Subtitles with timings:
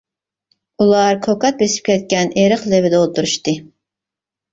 [0.85, 3.55] ئۇلار كوكات بېسىپ كەتكەن ئېرىق لېۋىدە ئولتۇرۇشتى.